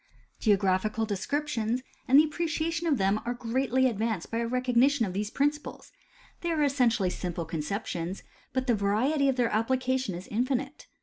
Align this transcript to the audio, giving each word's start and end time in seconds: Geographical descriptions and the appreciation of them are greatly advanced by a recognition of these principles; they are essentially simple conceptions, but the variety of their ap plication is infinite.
Geographical 0.39 1.05
descriptions 1.05 1.83
and 2.07 2.17
the 2.19 2.23
appreciation 2.23 2.87
of 2.87 2.97
them 2.97 3.21
are 3.23 3.35
greatly 3.35 3.85
advanced 3.87 4.31
by 4.31 4.39
a 4.39 4.47
recognition 4.47 5.05
of 5.05 5.13
these 5.13 5.29
principles; 5.29 5.91
they 6.41 6.49
are 6.49 6.63
essentially 6.63 7.11
simple 7.11 7.45
conceptions, 7.45 8.23
but 8.51 8.65
the 8.65 8.73
variety 8.73 9.29
of 9.29 9.35
their 9.35 9.53
ap 9.53 9.67
plication 9.67 10.15
is 10.15 10.27
infinite. 10.29 10.87